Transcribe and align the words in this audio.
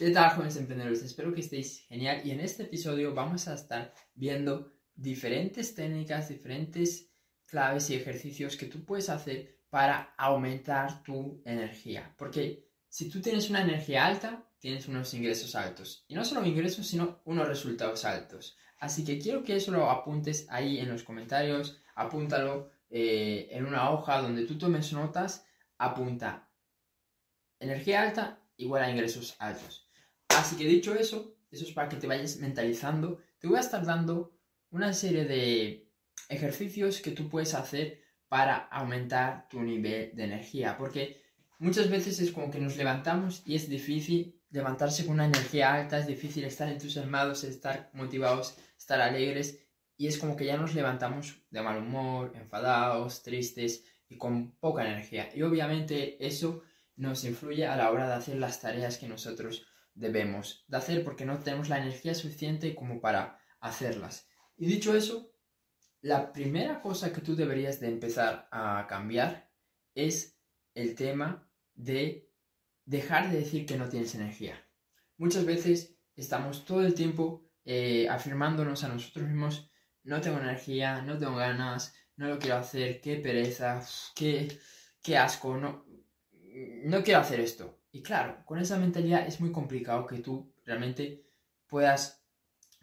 ¿Qué 0.00 0.12
tal, 0.12 0.30
jóvenes 0.30 0.56
emprendedores? 0.56 1.02
Espero 1.02 1.34
que 1.34 1.42
estéis 1.42 1.84
genial 1.86 2.22
y 2.24 2.30
en 2.30 2.40
este 2.40 2.62
episodio 2.62 3.12
vamos 3.12 3.48
a 3.48 3.54
estar 3.54 3.92
viendo 4.14 4.72
diferentes 4.94 5.74
técnicas, 5.74 6.30
diferentes 6.30 7.12
claves 7.44 7.90
y 7.90 7.96
ejercicios 7.96 8.56
que 8.56 8.64
tú 8.64 8.82
puedes 8.86 9.10
hacer 9.10 9.58
para 9.68 10.14
aumentar 10.16 11.02
tu 11.02 11.42
energía. 11.44 12.14
Porque 12.16 12.66
si 12.88 13.10
tú 13.10 13.20
tienes 13.20 13.50
una 13.50 13.60
energía 13.60 14.06
alta, 14.06 14.42
tienes 14.58 14.88
unos 14.88 15.12
ingresos 15.12 15.54
altos. 15.54 16.06
Y 16.08 16.14
no 16.14 16.24
solo 16.24 16.46
ingresos, 16.46 16.86
sino 16.86 17.20
unos 17.26 17.46
resultados 17.46 18.06
altos. 18.06 18.56
Así 18.78 19.04
que 19.04 19.18
quiero 19.18 19.44
que 19.44 19.56
eso 19.56 19.70
lo 19.70 19.90
apuntes 19.90 20.46
ahí 20.48 20.78
en 20.78 20.88
los 20.88 21.02
comentarios, 21.02 21.78
apúntalo 21.94 22.70
eh, 22.88 23.48
en 23.50 23.66
una 23.66 23.90
hoja 23.90 24.22
donde 24.22 24.46
tú 24.46 24.56
tomes 24.56 24.94
notas, 24.94 25.44
apunta 25.76 26.48
energía 27.58 28.00
alta 28.00 28.40
igual 28.56 28.82
a 28.82 28.90
ingresos 28.90 29.36
altos. 29.38 29.89
Así 30.40 30.56
que 30.56 30.64
dicho 30.64 30.94
eso, 30.94 31.36
eso 31.50 31.64
es 31.66 31.72
para 31.72 31.90
que 31.90 31.96
te 31.96 32.06
vayas 32.06 32.38
mentalizando. 32.38 33.20
Te 33.38 33.46
voy 33.46 33.58
a 33.58 33.60
estar 33.60 33.84
dando 33.84 34.32
una 34.70 34.94
serie 34.94 35.26
de 35.26 35.92
ejercicios 36.30 37.02
que 37.02 37.10
tú 37.10 37.28
puedes 37.28 37.52
hacer 37.52 38.00
para 38.26 38.56
aumentar 38.56 39.48
tu 39.50 39.60
nivel 39.60 40.16
de 40.16 40.24
energía. 40.24 40.78
Porque 40.78 41.20
muchas 41.58 41.90
veces 41.90 42.20
es 42.20 42.32
como 42.32 42.50
que 42.50 42.58
nos 42.58 42.78
levantamos 42.78 43.42
y 43.44 43.54
es 43.54 43.68
difícil 43.68 44.40
levantarse 44.48 45.04
con 45.04 45.16
una 45.16 45.26
energía 45.26 45.74
alta, 45.74 45.98
es 45.98 46.06
difícil 46.06 46.44
estar 46.44 46.70
entusiasmados, 46.70 47.44
estar 47.44 47.90
motivados, 47.92 48.56
estar 48.78 49.02
alegres. 49.02 49.58
Y 49.98 50.06
es 50.06 50.16
como 50.16 50.36
que 50.36 50.46
ya 50.46 50.56
nos 50.56 50.74
levantamos 50.74 51.36
de 51.50 51.60
mal 51.60 51.82
humor, 51.82 52.32
enfadados, 52.34 53.22
tristes 53.22 53.84
y 54.08 54.16
con 54.16 54.52
poca 54.52 54.86
energía. 54.86 55.28
Y 55.34 55.42
obviamente 55.42 56.16
eso 56.26 56.62
nos 56.96 57.24
influye 57.24 57.66
a 57.66 57.76
la 57.76 57.90
hora 57.90 58.08
de 58.08 58.14
hacer 58.14 58.36
las 58.36 58.58
tareas 58.58 58.96
que 58.96 59.06
nosotros 59.06 59.66
debemos 60.00 60.64
de 60.66 60.78
hacer 60.78 61.04
porque 61.04 61.24
no 61.24 61.38
tenemos 61.38 61.68
la 61.68 61.78
energía 61.78 62.14
suficiente 62.14 62.74
como 62.74 63.00
para 63.00 63.38
hacerlas. 63.60 64.28
Y 64.56 64.66
dicho 64.66 64.96
eso, 64.96 65.32
la 66.00 66.32
primera 66.32 66.80
cosa 66.80 67.12
que 67.12 67.20
tú 67.20 67.36
deberías 67.36 67.78
de 67.80 67.88
empezar 67.88 68.48
a 68.50 68.86
cambiar 68.88 69.50
es 69.94 70.38
el 70.74 70.94
tema 70.94 71.48
de 71.74 72.30
dejar 72.86 73.30
de 73.30 73.38
decir 73.38 73.66
que 73.66 73.76
no 73.76 73.88
tienes 73.88 74.14
energía. 74.14 74.66
Muchas 75.18 75.44
veces 75.44 75.98
estamos 76.16 76.64
todo 76.64 76.82
el 76.82 76.94
tiempo 76.94 77.44
eh, 77.64 78.08
afirmándonos 78.08 78.82
a 78.84 78.88
nosotros 78.88 79.26
mismos, 79.28 79.70
no 80.02 80.20
tengo 80.20 80.38
energía, 80.38 81.02
no 81.02 81.18
tengo 81.18 81.36
ganas, 81.36 81.94
no 82.16 82.28
lo 82.28 82.38
quiero 82.38 82.56
hacer, 82.56 83.00
qué 83.02 83.16
pereza, 83.16 83.82
qué, 84.16 84.58
qué 85.02 85.18
asco, 85.18 85.56
no, 85.58 85.84
no 86.84 87.02
quiero 87.02 87.20
hacer 87.20 87.40
esto. 87.40 87.79
Y 87.92 88.02
claro, 88.02 88.44
con 88.44 88.58
esa 88.58 88.78
mentalidad 88.78 89.26
es 89.26 89.40
muy 89.40 89.50
complicado 89.52 90.06
que 90.06 90.18
tú 90.18 90.52
realmente 90.64 91.24
puedas 91.66 92.24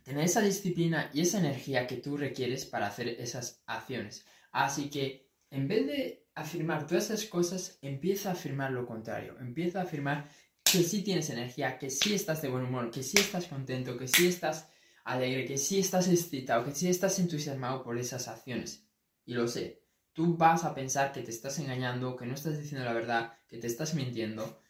tener 0.04 0.26
esa 0.26 0.42
disciplina 0.42 1.10
y 1.14 1.22
esa 1.22 1.40
energía 1.40 1.88
que 1.88 1.98
tú 1.98 2.18
requieres 2.18 2.66
para 2.66 2.88
hacer 2.88 3.08
esas 3.08 3.62
acciones. 3.66 4.26
Así 4.52 4.90
que 4.90 5.30
en 5.50 5.68
vez 5.68 5.88
de 5.88 6.28
afirmar 6.36 6.86
todas 6.86 7.06
esas 7.06 7.26
cosas, 7.26 7.80
empieza 7.82 8.30
a 8.30 8.34
afirmar 8.34 8.72
lo 8.72 8.86
contrario. 8.86 9.38
Empieza 9.40 9.80
a 9.80 9.84
afirmar 9.84 10.30
que 10.64 10.84
sí 10.84 11.04
tienes 11.04 11.30
energía, 11.30 11.78
que 11.78 11.90
sí 11.90 12.14
estás 12.14 12.42
de 12.42 12.50
buen 12.50 12.66
humor, 12.66 12.92
que 12.92 13.04
sí 13.04 13.18
estás 13.18 13.48
contento, 13.48 13.98
que 13.98 14.08
sí 14.08 14.28
estás 14.28 14.70
alegre, 15.04 15.46
que 15.46 15.58
sí 15.58 15.80
estás 15.80 16.08
excitado, 16.10 16.66
que 16.66 16.76
sí 16.76 16.90
estás 16.90 17.18
entusiasmado 17.20 17.84
por 17.84 17.98
esas 17.98 18.28
acciones. 18.28 18.86
Y 19.26 19.34
lo 19.34 19.48
sé, 19.48 19.84
tú 20.14 20.38
vas 20.38 20.64
a 20.64 20.76
pensar 20.76 21.12
que 21.12 21.22
te 21.22 21.32
estás 21.32 21.58
engañando, 21.60 22.16
que 22.16 22.26
no 22.26 22.36
estás 22.36 22.60
diciendo 22.60 22.86
la 22.86 22.94
verdad, 22.94 23.34
que 23.48 23.58
te 23.58 23.68
estás 23.68 23.94
mintiendo, 23.94 24.62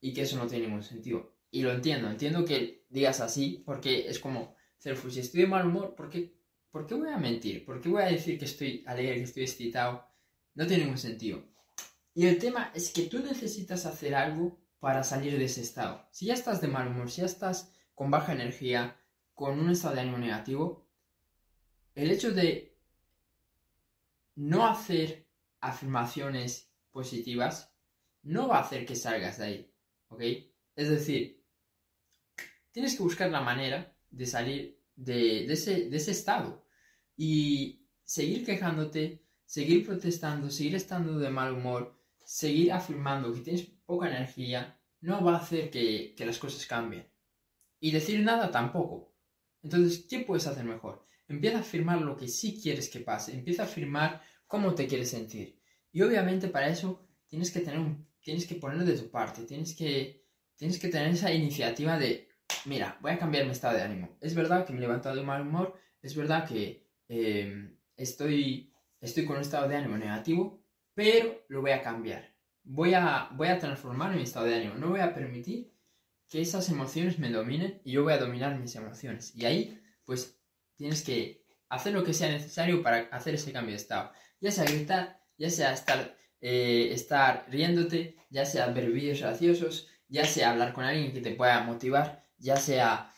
y 0.00 0.12
que 0.12 0.22
eso 0.22 0.36
no 0.36 0.46
tiene 0.46 0.66
ningún 0.66 0.82
sentido. 0.82 1.34
Y 1.50 1.62
lo 1.62 1.72
entiendo, 1.72 2.10
entiendo 2.10 2.44
que 2.44 2.84
digas 2.88 3.20
así, 3.20 3.62
porque 3.64 4.08
es 4.08 4.18
como, 4.18 4.56
Cerfu, 4.78 5.10
si 5.10 5.20
estoy 5.20 5.42
de 5.42 5.46
mal 5.46 5.66
humor, 5.66 5.94
¿por 5.94 6.10
qué, 6.10 6.34
¿por 6.70 6.86
qué 6.86 6.94
voy 6.94 7.10
a 7.10 7.18
mentir? 7.18 7.64
¿Por 7.64 7.80
qué 7.80 7.88
voy 7.88 8.02
a 8.02 8.06
decir 8.06 8.38
que 8.38 8.44
estoy 8.44 8.84
alegre, 8.86 9.16
que 9.16 9.22
estoy 9.22 9.42
excitado? 9.44 10.06
No 10.54 10.66
tiene 10.66 10.84
ningún 10.84 10.98
sentido. 10.98 11.42
Y 12.14 12.26
el 12.26 12.38
tema 12.38 12.72
es 12.74 12.90
que 12.90 13.02
tú 13.02 13.18
necesitas 13.20 13.86
hacer 13.86 14.14
algo 14.14 14.58
para 14.80 15.04
salir 15.04 15.38
de 15.38 15.44
ese 15.44 15.62
estado. 15.62 16.06
Si 16.10 16.26
ya 16.26 16.34
estás 16.34 16.60
de 16.60 16.68
mal 16.68 16.88
humor, 16.88 17.10
si 17.10 17.20
ya 17.20 17.26
estás 17.26 17.72
con 17.94 18.10
baja 18.10 18.32
energía, 18.32 18.96
con 19.34 19.58
un 19.58 19.70
estado 19.70 19.94
de 19.94 20.00
ánimo 20.02 20.18
negativo, 20.18 20.86
el 21.94 22.10
hecho 22.10 22.32
de 22.32 22.78
no 24.34 24.66
hacer 24.66 25.26
afirmaciones 25.60 26.70
positivas 26.90 27.74
no 28.22 28.48
va 28.48 28.58
a 28.58 28.62
hacer 28.62 28.86
que 28.86 28.96
salgas 28.96 29.38
de 29.38 29.44
ahí. 29.44 29.75
¿Ok? 30.08 30.22
Es 30.74 30.88
decir, 30.88 31.44
tienes 32.72 32.96
que 32.96 33.02
buscar 33.02 33.30
la 33.30 33.40
manera 33.40 33.96
de 34.10 34.26
salir 34.26 34.80
de, 34.94 35.44
ese, 35.44 36.10
estado 36.10 36.66
y 37.16 37.86
seguir 38.04 38.44
quejándote, 38.44 39.24
seguir 39.44 39.86
protestando, 39.86 40.50
seguir 40.50 40.74
estando 40.74 41.18
de 41.18 41.30
mal 41.30 41.52
humor, 41.52 41.98
seguir 42.24 42.72
afirmando 42.72 43.32
que 43.32 43.40
tienes 43.40 43.62
poca 43.84 44.08
energía, 44.08 44.78
no 45.00 45.24
va 45.24 45.34
a 45.34 45.40
hacer 45.40 45.70
que, 45.70 46.14
que 46.16 46.26
las 46.26 46.38
cosas 46.38 46.66
cambien. 46.66 47.06
Y 47.78 47.90
decir 47.90 48.20
nada 48.20 48.50
tampoco. 48.50 49.14
Entonces, 49.62 50.06
¿qué 50.08 50.20
puedes 50.20 50.46
hacer 50.46 50.64
mejor? 50.64 51.06
Empieza 51.28 51.58
a 51.58 51.60
afirmar 51.60 52.00
lo 52.00 52.16
que 52.16 52.28
sí 52.28 52.60
quieres 52.60 52.88
que 52.88 53.00
pase, 53.00 53.34
empieza 53.34 53.62
a 53.62 53.66
afirmar 53.66 54.22
cómo 54.46 54.74
te 54.74 54.86
quieres 54.86 55.10
sentir. 55.10 55.60
Y 55.92 56.02
obviamente 56.02 56.48
para 56.48 56.68
eso 56.68 57.08
tienes 57.26 57.50
que 57.50 57.60
tener 57.60 57.80
un 57.80 58.06
tienes 58.26 58.48
que 58.48 58.56
ponerlo 58.56 58.84
de 58.84 58.98
tu 58.98 59.08
parte, 59.08 59.44
tienes 59.44 59.76
que, 59.76 60.26
tienes 60.56 60.80
que 60.80 60.88
tener 60.88 61.10
esa 61.10 61.32
iniciativa 61.32 61.96
de, 61.96 62.28
mira, 62.64 62.98
voy 63.00 63.12
a 63.12 63.18
cambiar 63.20 63.44
mi 63.44 63.52
estado 63.52 63.76
de 63.76 63.84
ánimo. 63.84 64.18
Es 64.20 64.34
verdad 64.34 64.66
que 64.66 64.72
me 64.72 64.80
he 64.80 64.82
levantado 64.82 65.14
de 65.14 65.22
mal 65.22 65.42
humor, 65.42 65.78
es 66.02 66.16
verdad 66.16 66.44
que 66.44 66.90
em, 67.06 67.78
estoy, 67.96 68.74
estoy 69.00 69.24
con 69.26 69.36
un 69.36 69.42
estado 69.42 69.68
de 69.68 69.76
ánimo 69.76 69.96
negativo, 69.96 70.60
pero 70.92 71.44
lo 71.46 71.60
voy 71.60 71.70
a 71.70 71.82
cambiar. 71.82 72.34
Voy 72.64 72.94
a, 72.94 73.30
voy 73.32 73.46
a 73.46 73.60
transformar 73.60 74.16
mi 74.16 74.22
estado 74.22 74.46
de 74.46 74.56
ánimo. 74.56 74.74
No 74.74 74.90
voy 74.90 75.00
a 75.00 75.14
permitir 75.14 75.72
que 76.28 76.40
esas 76.40 76.68
emociones 76.68 77.20
me 77.20 77.30
dominen 77.30 77.80
y 77.84 77.92
yo 77.92 78.02
voy 78.02 78.14
a 78.14 78.18
dominar 78.18 78.58
mis 78.58 78.74
emociones. 78.74 79.36
Y 79.36 79.44
ahí, 79.44 79.80
pues, 80.04 80.36
tienes 80.74 81.04
que 81.04 81.46
hacer 81.68 81.92
lo 81.92 82.02
que 82.02 82.12
sea 82.12 82.32
necesario 82.32 82.82
para 82.82 83.02
hacer 83.12 83.36
ese 83.36 83.52
cambio 83.52 83.70
de 83.70 83.82
estado. 83.82 84.10
Ya 84.40 84.50
sea 84.50 84.64
gritar, 84.64 85.22
ya 85.38 85.48
sea 85.48 85.72
estar 85.72 86.16
eh, 86.40 86.90
estar 86.92 87.46
riéndote, 87.48 88.16
ya 88.30 88.44
sea 88.44 88.68
ver 88.68 88.90
vídeos 88.90 89.20
graciosos, 89.20 89.88
ya 90.08 90.24
sea 90.24 90.50
hablar 90.50 90.72
con 90.72 90.84
alguien 90.84 91.12
que 91.12 91.20
te 91.20 91.34
pueda 91.34 91.62
motivar, 91.62 92.26
ya 92.38 92.56
sea, 92.56 93.10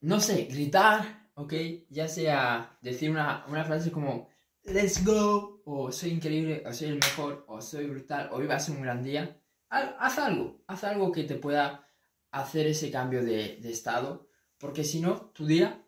no 0.00 0.20
sé, 0.20 0.44
gritar, 0.44 1.30
¿ok? 1.34 1.54
Ya 1.90 2.08
sea 2.08 2.78
decir 2.80 3.10
una, 3.10 3.44
frase 3.64 3.92
como, 3.92 4.28
let's 4.64 5.04
go, 5.04 5.62
o 5.64 5.92
soy 5.92 6.10
increíble, 6.10 6.62
o 6.66 6.72
soy 6.72 6.88
el 6.88 6.94
mejor, 6.94 7.44
o 7.48 7.60
soy 7.60 7.86
brutal, 7.86 8.30
hoy 8.32 8.46
va 8.46 8.56
a 8.56 8.60
ser 8.60 8.76
un 8.76 8.82
gran 8.82 9.02
día. 9.02 9.36
Haz 9.68 10.18
algo, 10.18 10.62
haz 10.66 10.82
algo 10.84 11.12
que 11.12 11.24
te 11.24 11.36
pueda 11.36 11.86
hacer 12.32 12.66
ese 12.66 12.90
cambio 12.90 13.22
de, 13.24 13.58
de 13.60 13.70
estado, 13.70 14.28
porque 14.58 14.84
si 14.84 15.00
no, 15.00 15.30
tu 15.32 15.46
día, 15.46 15.84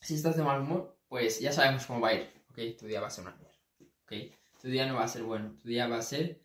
si 0.00 0.14
estás 0.14 0.36
de 0.36 0.42
mal 0.42 0.60
humor, 0.60 0.98
pues 1.08 1.40
ya 1.40 1.52
sabemos 1.52 1.86
cómo 1.86 2.00
va 2.00 2.08
a 2.08 2.14
ir, 2.14 2.30
¿ok? 2.50 2.78
Tu 2.78 2.86
día 2.86 3.00
va 3.00 3.06
a 3.06 3.10
ser 3.10 3.24
una 3.24 3.36
mierda, 3.36 3.56
¿ok? 4.04 4.37
Tu 4.60 4.68
día 4.68 4.86
no 4.86 4.96
va 4.96 5.04
a 5.04 5.08
ser 5.08 5.22
bueno, 5.22 5.56
tu 5.60 5.68
día 5.68 5.86
va 5.88 5.98
a 5.98 6.02
ser 6.02 6.42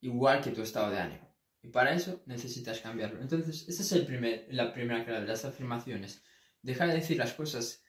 igual 0.00 0.42
que 0.42 0.50
tu 0.50 0.62
estado 0.62 0.90
de 0.90 0.98
ánimo. 0.98 1.32
Y 1.62 1.68
para 1.68 1.94
eso 1.94 2.22
necesitas 2.26 2.80
cambiarlo. 2.80 3.20
Entonces, 3.20 3.68
esa 3.68 3.82
es 3.82 3.92
el 3.92 4.04
primer, 4.04 4.46
la 4.50 4.72
primera 4.72 5.04
clave, 5.04 5.26
las 5.26 5.44
afirmaciones. 5.44 6.22
Dejar 6.60 6.88
de 6.88 6.94
decir 6.94 7.18
las 7.18 7.34
cosas 7.34 7.82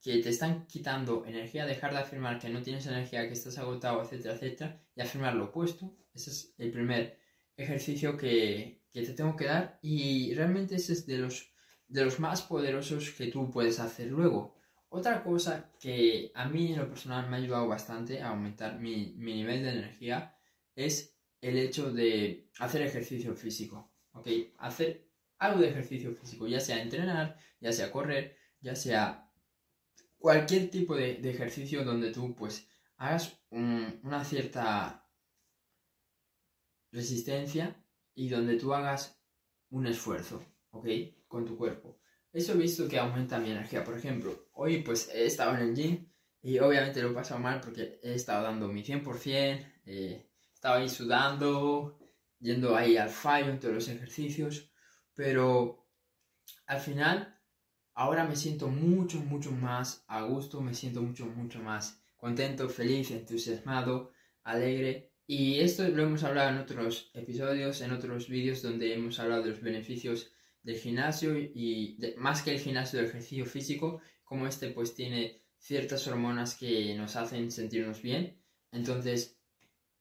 que 0.00 0.18
te 0.18 0.28
están 0.28 0.66
quitando 0.66 1.26
energía, 1.26 1.66
dejar 1.66 1.92
de 1.92 1.98
afirmar 1.98 2.38
que 2.38 2.48
no 2.48 2.62
tienes 2.62 2.86
energía, 2.86 3.26
que 3.26 3.32
estás 3.32 3.58
agotado, 3.58 4.02
etcétera, 4.02 4.34
etcétera, 4.34 4.82
y 4.94 5.00
afirmar 5.00 5.34
lo 5.34 5.46
opuesto. 5.46 5.96
Ese 6.14 6.30
es 6.30 6.54
el 6.58 6.70
primer 6.70 7.18
ejercicio 7.56 8.16
que, 8.16 8.84
que 8.92 9.02
te 9.02 9.12
tengo 9.12 9.36
que 9.36 9.46
dar 9.46 9.78
y 9.82 10.32
realmente 10.34 10.76
ese 10.76 10.92
es 10.92 11.06
de 11.06 11.18
los, 11.18 11.52
de 11.88 12.04
los 12.04 12.20
más 12.20 12.42
poderosos 12.42 13.10
que 13.10 13.26
tú 13.26 13.50
puedes 13.50 13.80
hacer 13.80 14.08
luego. 14.08 14.57
Otra 14.90 15.22
cosa 15.22 15.70
que 15.78 16.32
a 16.34 16.48
mí 16.48 16.72
en 16.72 16.78
lo 16.78 16.88
personal 16.88 17.28
me 17.28 17.36
ha 17.36 17.40
ayudado 17.40 17.68
bastante 17.68 18.22
a 18.22 18.30
aumentar 18.30 18.78
mi, 18.80 19.12
nivel 19.16 19.62
de 19.62 19.70
energía 19.70 20.36
es 20.74 21.14
el 21.42 21.58
hecho 21.58 21.92
de 21.92 22.50
hacer 22.58 22.82
ejercicio 22.82 23.34
físico, 23.34 23.92
¿ok? 24.12 24.28
Hacer 24.58 25.06
algo 25.38 25.60
de 25.60 25.68
ejercicio 25.68 26.14
físico, 26.14 26.48
ya 26.48 26.60
sea 26.60 26.82
entrenar, 26.82 27.38
ya 27.60 27.72
sea 27.72 27.92
correr, 27.92 28.36
ya 28.60 28.74
sea 28.74 29.30
cualquier 30.18 30.70
tipo 30.70 30.96
de, 30.96 31.20
ejercicio 31.30 31.84
donde 31.84 32.10
tú 32.10 32.34
pues 32.34 32.66
hagas 32.96 33.38
una 33.50 34.24
cierta 34.24 35.06
resistencia 36.90 37.76
y 38.14 38.30
donde 38.30 38.56
tú 38.56 38.72
hagas 38.72 39.20
un 39.70 39.86
esfuerzo, 39.86 40.42
¿ok? 40.70 40.88
Con 41.28 41.44
tu 41.44 41.58
cuerpo. 41.58 42.00
Eso 42.32 42.52
he 42.52 42.56
visto 42.56 42.88
que 42.88 42.98
aumenta 42.98 43.38
mi 43.38 43.50
energía. 43.50 43.84
Por 43.84 43.96
ejemplo, 43.96 44.48
hoy 44.52 44.82
pues 44.82 45.08
he 45.12 45.26
estado 45.26 45.56
en 45.56 45.68
el 45.68 45.74
gym 45.74 46.08
y 46.42 46.58
obviamente 46.58 47.02
lo 47.02 47.10
he 47.10 47.14
pasado 47.14 47.40
mal 47.40 47.60
porque 47.60 47.98
he 48.02 48.14
estado 48.14 48.44
dando 48.44 48.68
mi 48.68 48.82
100%, 48.82 49.66
eh, 49.86 50.30
estaba 50.54 50.76
ahí 50.76 50.88
sudando 50.88 51.98
yendo 52.40 52.76
ahí 52.76 52.96
al 52.96 53.08
fallo 53.08 53.50
en 53.50 53.58
todos 53.58 53.74
los 53.74 53.88
ejercicios, 53.88 54.70
pero 55.14 55.88
al 56.66 56.80
final 56.80 57.36
ahora 57.94 58.24
me 58.24 58.36
siento 58.36 58.68
mucho, 58.68 59.18
mucho 59.20 59.50
más 59.50 60.04
a 60.06 60.22
gusto, 60.22 60.60
me 60.60 60.74
siento 60.74 61.02
mucho, 61.02 61.26
mucho 61.26 61.60
más 61.60 62.00
contento, 62.16 62.68
feliz, 62.68 63.10
entusiasmado, 63.10 64.12
alegre. 64.44 65.12
Y 65.26 65.60
esto 65.60 65.86
lo 65.88 66.04
hemos 66.04 66.24
hablado 66.24 66.50
en 66.50 66.58
otros 66.58 67.10
episodios, 67.12 67.80
en 67.82 67.92
otros 67.92 68.28
vídeos 68.28 68.62
donde 68.62 68.94
hemos 68.94 69.18
hablado 69.18 69.42
de 69.42 69.50
los 69.50 69.60
beneficios 69.60 70.32
del 70.68 70.76
gimnasio 70.78 71.38
y 71.38 71.98
más 72.18 72.42
que 72.42 72.50
el 72.50 72.60
gimnasio 72.60 72.98
del 72.98 73.08
ejercicio 73.08 73.46
físico, 73.46 74.02
como 74.22 74.46
este 74.46 74.68
pues 74.68 74.94
tiene 74.94 75.40
ciertas 75.56 76.06
hormonas 76.06 76.56
que 76.56 76.94
nos 76.94 77.16
hacen 77.16 77.50
sentirnos 77.50 78.02
bien. 78.02 78.38
Entonces, 78.70 79.38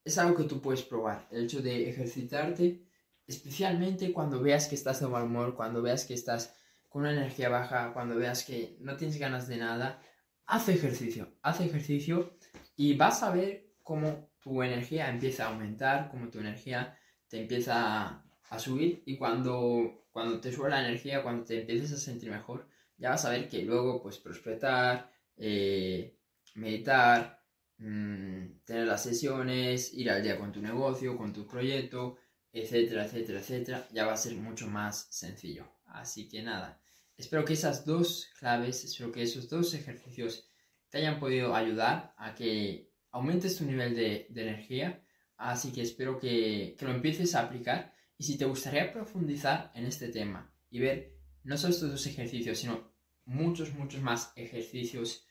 es 0.03 0.17
algo 0.17 0.35
que 0.35 0.43
tú 0.43 0.59
puedes 0.59 0.83
probar, 0.83 1.25
el 1.31 1.45
hecho 1.45 1.61
de 1.61 1.89
ejercitarte, 1.89 2.85
especialmente 3.25 4.11
cuando 4.11 4.41
veas 4.41 4.67
que 4.67 4.75
estás 4.75 4.99
de 4.99 5.07
mal 5.07 5.23
humor, 5.23 5.55
cuando 5.55 5.81
veas 5.81 6.03
que 6.03 6.15
estás 6.15 6.53
con 6.89 7.03
una 7.03 7.13
energía 7.13 7.47
baja, 7.47 7.93
cuando 7.93 8.17
veas 8.17 8.43
que 8.43 8.75
no 8.81 8.97
tienes 8.97 9.17
ganas 9.17 9.47
de 9.47 9.55
nada, 9.55 10.01
haz 10.47 10.67
ejercicio, 10.67 11.29
haz 11.43 11.61
ejercicio 11.61 12.37
y 12.75 12.97
vas 12.97 13.23
a 13.23 13.31
ver 13.31 13.69
cómo 13.83 14.31
tu 14.41 14.61
energía 14.61 15.09
empieza 15.09 15.45
a 15.45 15.53
aumentar, 15.53 16.09
cómo 16.11 16.29
tu 16.29 16.39
energía 16.39 16.97
te 17.29 17.39
empieza 17.39 17.73
a, 17.77 18.26
subir 18.57 19.03
y 19.05 19.17
cuando, 19.17 20.07
cuando 20.11 20.39
te 20.39 20.51
sube 20.51 20.69
la 20.69 20.85
energía, 20.85 21.23
cuando 21.23 21.43
te 21.43 21.61
empieces 21.61 21.91
a 21.93 21.97
sentir 21.97 22.29
mejor, 22.29 22.67
ya 22.97 23.11
vas 23.11 23.25
a 23.25 23.31
ver 23.31 23.47
que 23.49 23.63
luego 23.63 24.01
pues 24.01 24.17
prosperar, 24.17 25.11
eh, 25.35 26.17
meditar, 26.55 27.43
mm, 27.77 28.63
tener 28.65 28.87
las 28.87 29.03
sesiones, 29.03 29.93
ir 29.93 30.09
al 30.09 30.23
día 30.23 30.39
con 30.39 30.51
tu 30.51 30.61
negocio, 30.61 31.17
con 31.17 31.33
tu 31.33 31.45
proyecto, 31.45 32.17
etcétera, 32.51 33.05
etcétera, 33.05 33.39
etcétera, 33.39 33.87
ya 33.91 34.05
va 34.05 34.13
a 34.13 34.17
ser 34.17 34.35
mucho 34.35 34.67
más 34.67 35.07
sencillo. 35.11 35.65
Así 35.85 36.27
que 36.27 36.41
nada, 36.41 36.81
espero 37.17 37.45
que 37.45 37.53
esas 37.53 37.85
dos 37.85 38.29
claves, 38.39 38.83
espero 38.83 39.11
que 39.11 39.23
esos 39.23 39.49
dos 39.49 39.73
ejercicios 39.73 40.49
te 40.89 40.99
hayan 40.99 41.19
podido 41.19 41.55
ayudar 41.55 42.13
a 42.17 42.33
que 42.33 42.91
aumentes 43.11 43.57
tu 43.57 43.65
nivel 43.65 43.95
de, 43.95 44.27
energía. 44.35 45.03
Así 45.37 45.71
que 45.71 45.81
espero 45.81 46.17
que, 46.17 46.75
que, 46.77 46.85
lo 46.85 46.91
empieces 46.91 47.35
a 47.35 47.41
aplicar. 47.41 47.93
Y 48.17 48.23
si 48.23 48.37
te 48.37 48.45
gustaría 48.45 48.91
profundizar 48.91 49.71
en 49.75 49.85
este 49.85 50.09
tema 50.09 50.51
y 50.69 50.79
ver 50.79 51.17
no 51.43 51.57
solo 51.57 51.73
estos 51.73 51.91
dos 51.91 52.07
ejercicios, 52.07 52.57
sino 52.57 52.91
muchos, 53.25 53.73
muchos 53.73 54.01
más 54.01 54.33
ejercicios 54.35 55.25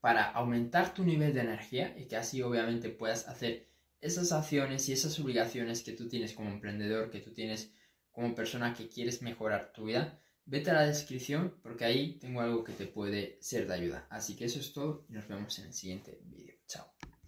para 0.00 0.30
aumentar 0.30 0.94
tu 0.94 1.04
nivel 1.04 1.34
de 1.34 1.40
energía 1.40 1.94
y 1.98 2.06
que 2.06 2.16
así 2.16 2.42
obviamente 2.42 2.88
puedas 2.88 3.28
hacer 3.28 3.68
esas 4.00 4.32
acciones 4.32 4.88
y 4.88 4.92
esas 4.92 5.18
obligaciones 5.20 5.82
que 5.82 5.92
tú 5.92 6.08
tienes 6.08 6.32
como 6.32 6.50
emprendedor, 6.50 7.10
que 7.10 7.20
tú 7.20 7.32
tienes 7.34 7.74
como 8.10 8.34
persona 8.34 8.72
que 8.74 8.88
quieres 8.88 9.22
mejorar 9.22 9.72
tu 9.72 9.84
vida, 9.84 10.20
vete 10.46 10.70
a 10.70 10.74
la 10.74 10.86
descripción 10.86 11.58
porque 11.62 11.84
ahí 11.84 12.18
tengo 12.18 12.40
algo 12.40 12.64
que 12.64 12.72
te 12.72 12.86
puede 12.86 13.38
ser 13.40 13.66
de 13.66 13.74
ayuda. 13.74 14.06
Así 14.08 14.36
que 14.36 14.46
eso 14.46 14.60
es 14.60 14.72
todo 14.72 15.04
y 15.08 15.12
nos 15.12 15.28
vemos 15.28 15.58
en 15.58 15.66
el 15.66 15.74
siguiente 15.74 16.18
vídeo. 16.24 16.54